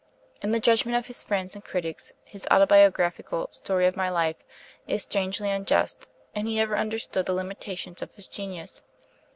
[0.41, 4.43] In the judgment of his friends and critics, his autobiographical 'Story of My Life'
[4.87, 8.81] is strangely unjust, and he never understood the limitations of his genius.